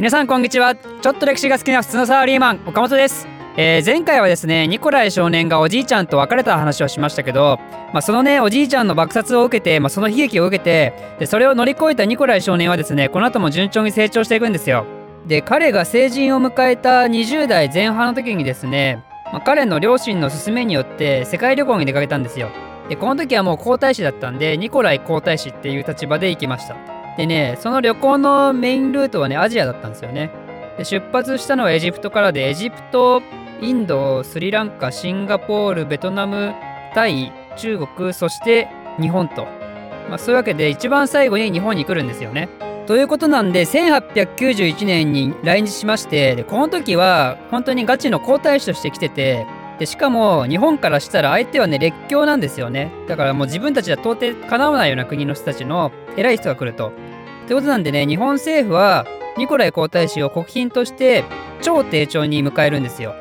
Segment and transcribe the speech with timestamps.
[0.00, 0.76] 皆さんこんにちは。
[0.76, 7.58] ちょっと歴史が好きな普通のサラリーマン岡本です、えー前回はですねニコライ少年がおじいちゃんと別れた話をしましたけど、
[7.92, 14.86] まあ、そのねおじいちゃんの爆殺を受けて、まあ、その悲劇を受けてでそれを乗り越えたニコライ少年はですねこの後も順調に成長していくんですよ。
[15.26, 19.04] で彼が成人を迎えた20代前半の時にですね、
[19.34, 22.48] まあ、彼の両親の勧めによって世界旅行に出かけたんですよ。
[22.88, 26.99] でこの時はもう皇太子だったんでニコライ皇太子っていう立場で行きました。
[27.16, 30.30] でねその旅行のメインルートはねアジアだったんですよね。
[30.78, 33.22] で出発したのはエジプトからでエジプト
[33.60, 36.54] インドスリランカシンガポールベトナム
[36.94, 38.68] タイ中国そして
[38.98, 39.44] 日本と、
[40.08, 42.48] まあ、そういうわけで一番最後に日本に来るんですよね。
[42.86, 49.46] ということなんで1891年に来日しましてでこの時は本当にガチの皇太子として来てて
[49.80, 56.92] でしかも日本からしたら相手はね列強なんですよねだからもう自分たちは到底かなわないような国の人たちの偉い人が来ると。
[57.46, 59.06] ということなんでね日本政府は
[59.38, 61.24] ニコライ皇太子を国賓として
[61.62, 63.14] 超丁重に迎えるんですよ。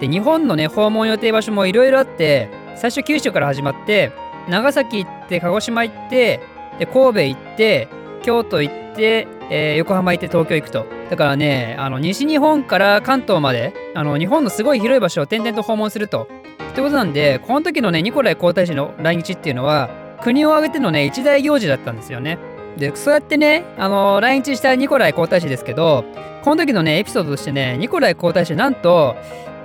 [0.00, 4.10] で日本のね訪問予定場所もいろいろあって最初九州から始まって
[4.48, 6.40] 長崎行って鹿児島行って
[6.78, 7.88] で神戸行って
[8.22, 16.28] 京都行って、えー横浜行って東京行くとだからねあの西日本から関東まであの日本のすごい広い場所を転々と訪問すると。
[16.74, 19.90] ということなんでこの時のねニコライ皇太子の来日っていうのは
[20.22, 22.38] 国を挙げてのね一大行事だったんですよね。
[22.76, 26.04] でそうやってねあの来日したニコライ皇太子ですけど
[26.42, 29.16] この時のねエピソードとしてねニコライ皇太子なんと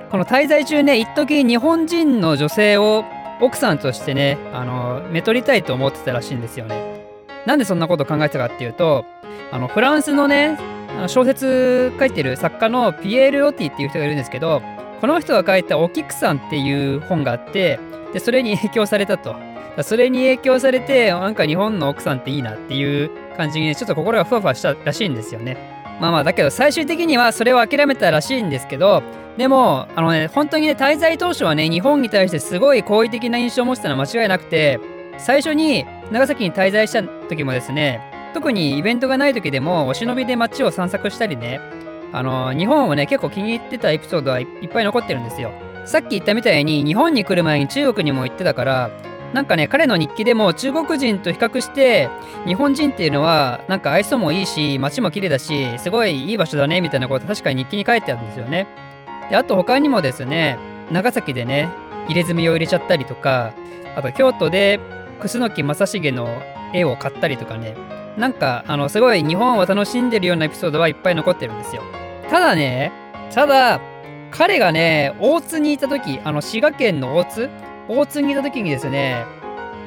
[0.10, 3.06] この滞在中ね一時日本人の女性を
[3.42, 6.93] 奥さんとしてねあのめとりたいと思ってたらしいんですよね。
[7.46, 9.06] なんでそんなこと考えてたかっていうと
[9.52, 10.58] あのフランスのね
[11.08, 14.62] 小説書いてる作家のピエール・ロティっていう人がいるんですけど
[15.02, 17.80] この人が書いた「お菊さん」っていう本があって
[18.14, 19.36] でそれに影響されたと。
[19.82, 25.58] それに影響されてなんか日本の奥さんっていいなっていう感じにねちょっと心がふわふわしたらしいんですよね。
[26.00, 29.02] まあまあだけど最終的にはそれを諦めたらしいんですけど
[29.38, 34.80] でもあのね本当にね滞在当初はね日本に対してすごい好意的な印象を持ってたのは間違いなくて
[35.18, 38.02] 最初に長崎に滞在した時もですね
[38.34, 41.60] 特にイベントがない時でもお忍びで街を散策したりね
[42.12, 45.52] あの日本をね結構気に入ってたエピソードはいっぱい残ってるんですよ。
[45.86, 48.92] さっき言ったみたいに日本に来る前に中国にも行ってたから
[49.34, 52.08] なんかね彼の日記でも中国人と比較して
[52.46, 58.68] 日本人っていうのはなんか愛想もいいし街も綺麗だしすごいいい場所だねみたいなこと確かに日記に書いてあるんですよね。
[59.30, 60.58] であと他にもですね
[60.92, 61.70] 長崎でね
[62.08, 63.54] 入れ墨を入れちゃったりとか
[63.96, 64.80] あと京都で
[65.20, 66.28] 楠木正成の
[66.74, 67.76] 絵を買ったりとかね。
[68.18, 71.82] なんかあのすごい日本を楽しんでるようなエピソードはいっぱい残ってるんですよ。
[72.30, 72.92] ただね
[73.32, 73.82] ただ
[74.30, 77.50] 彼がね大津にいた時あの滋賀県の大津？
[77.88, 79.26] 大津にいた時にですね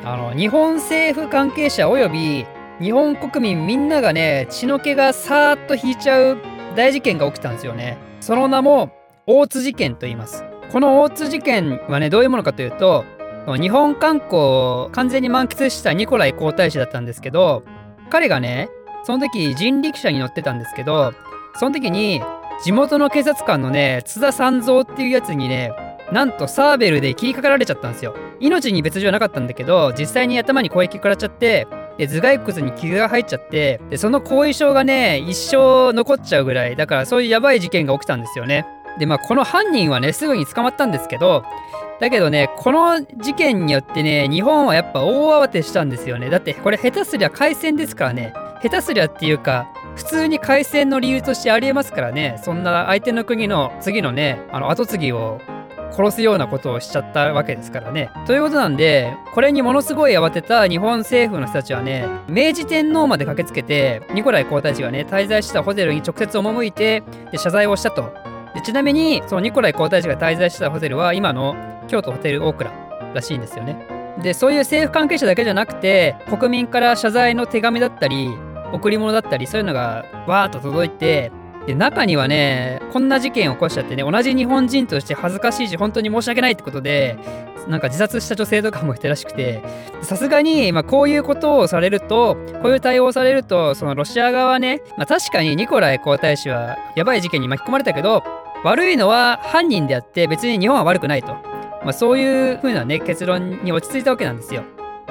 [0.04, 2.46] あの日本政府関係者および
[2.80, 6.38] 日本国民みんながね血の気がさーっと引いちゃう
[6.74, 7.96] 大事件が起きたんですよね。
[8.20, 8.90] その名も
[9.26, 10.44] 大津事件と言います。
[10.72, 13.04] この大津事件はねどういうものかというと
[13.54, 17.62] 日本観光を完全に満喫したニコライ皇太子だったんですけど
[18.10, 18.68] 彼がね
[19.04, 21.12] その時人力車に乗ってたんですけど
[21.54, 22.20] その時に
[22.64, 25.72] 地元の警察官のね津田三蔵っていうやつにね
[26.12, 28.14] なんとサーベルで切りかかられちゃったんですよ。
[28.38, 31.66] 命に別状なかったんだけど実際に頭に攻撃食らっちゃって
[31.98, 38.66] で頭蓋骨に傷が入っちゃってでその後遺症がね一生残っちゃうぐらいだからそういうやばい事件が起きたんですよね。
[38.98, 41.44] でまあこの犯人はねすぐに捕まったんですけど
[42.00, 55.40] だけどねこの事件によってね日本はやっぱ大慌てしたんですよねだってこれ下手すりゃ開戦ですからね下手すりゃっていうか普通に開戦の理由としてありえますからねそんな相手の国の次のねあの後継ぎを
[55.92, 58.10] 殺すようなことをしちゃったわけですからね。
[58.26, 67.02] ということなんでこれにものすごい慌てた日本政府の人たちはね明治天皇まで駆けつけてニコライ皇太子がね滞在したホテルに直接赴いて
[67.32, 68.25] で謝罪をしたと。
[68.56, 71.54] でちなみにそのニコライ皇太子が滞在してたホテルは今の
[71.88, 72.72] 京都ホテル大倉
[73.14, 73.86] らしいんですよね。
[74.22, 78.30] でそういう政府関係者だけじゃなくて国民から謝罪の手紙だったり
[78.72, 81.30] 贈り物だったりそういうのがわーっと届いて
[81.66, 87.18] で中にはねこんな事件を起こしちゃってね同じ日本人として恥ずかしいし本当に申し訳ないってことで
[87.68, 89.62] なんか自殺した女性とかもいたらしくて
[90.00, 98.22] さすがに、まあ、こういうことをされるとこういう対応をされるとそのロシア側はね、まあ、確かにニコライ皇太子はやばい事件に巻き込まれたけど
[98.66, 101.28] 悪いのは犯人であって別に日本は悪くないと、
[101.84, 104.64] まあ、そういう風なね結論に落ち着いたわけなんですよ。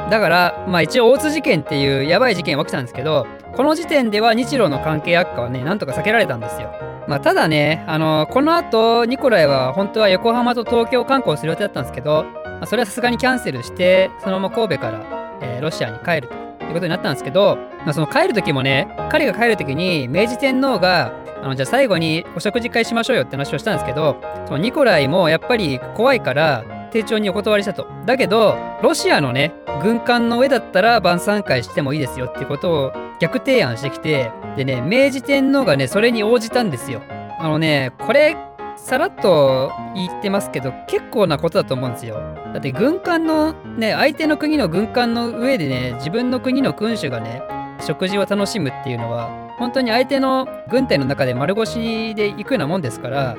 [0.10, 3.26] だから、まあ一応大津事件っていうやばい事件が起きたんですけど、
[3.56, 6.74] この時点では日露の関係悪化はね、なんとか避けられたんですよ。
[7.08, 17.56] まあただね、あのこの後、ニコライは本当は横浜と東京観光する予定だったんですけど、まあ、それはさすがにキャンセルして、そのまま神戸から、えーロシアに帰るということになったんですけど、
[17.86, 27.88] まあ、その帰る時もね、彼が帰る時に明治天皇が、あのじゃあ最後にお食事会しましょうよって話をしたんですけどそのニコライもやっぱり怖いから丁重にお断りしたと。
[28.08, 29.54] だけどロシアのね
[29.84, 37.04] 軍艦の上だったら晩餐会してもいいですよってことを逆提案してきてでね明治天皇がねそれに応じたんですよ。
[37.40, 38.36] あのねこれ
[38.76, 42.16] さらっと言ってますけど結構なことだと思うんですよ。
[42.54, 47.44] だって軍艦のね相手の国の軍艦の上でね自分の国の君主がね
[47.82, 53.38] 食事を楽しむっていうのは本当に相手の軍隊の中で丸腰で行くようなもんですから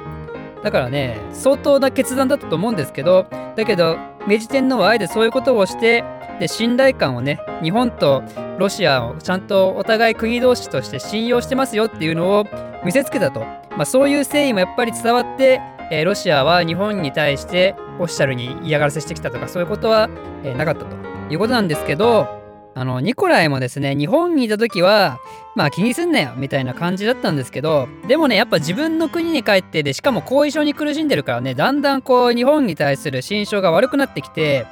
[0.62, 3.26] だからね相当な決断だったと思うんですけど
[3.56, 3.96] だけど
[4.26, 6.04] 明治天皇はあえてそういうことをして
[6.40, 8.22] で信頼感をね日本と
[8.58, 12.44] ロシアをちゃんとお互い国同士として信用してますよっていうのを
[12.84, 15.60] 見せつけたと、まあ、そういう誠意もやっぱり伝わって、
[15.90, 20.08] えー、ロシアは日本に対してオフィシャルに嫌がらせしてきたとかそういうことは、
[20.42, 20.96] えー、なかったと
[21.30, 22.45] いうことなんですけど
[22.78, 25.18] あのニコライもですね日本にいた時は
[25.54, 34.66] まあ気にすんなよみたいな感じだったんですけどでもねやっぱ自分の国に帰ってでしかも後遺症に苦しんでるからねだんだんこう日本に対する心象が悪くなってきて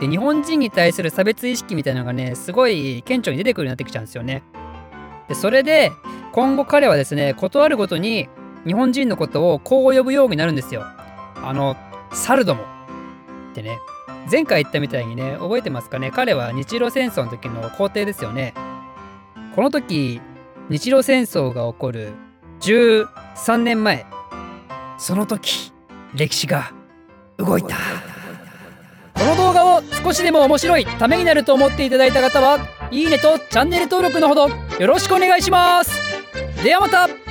[0.00, 4.44] で日本人に対する差別意識みたいなのがねすごい顕著に出てくるようになってきちゃうんですよね。
[5.26, 5.90] でそれで
[6.30, 8.28] 今後彼はですね断るごとに
[8.64, 10.84] 日本人のことをこう呼ぶようになるんですよ。
[11.42, 11.76] あの
[12.12, 12.66] サルドモっ
[13.58, 13.80] てね。
[14.30, 16.10] 前回言ったみたいにね覚えてますかね？
[16.10, 18.54] 彼は日露戦争の時の皇帝ですよね。
[19.54, 20.20] この時
[20.68, 22.12] 日露戦争が起こる
[22.60, 24.06] 13年前。
[24.98, 25.72] その時
[26.14, 26.72] 歴史が
[27.36, 27.76] 動いた。
[29.14, 32.58] この動画を少しでも面白いためになると思っていただいた方は
[32.90, 35.92] いいねとチャンネル登録のほどよろしくお願いします。
[36.62, 37.27] ではまた。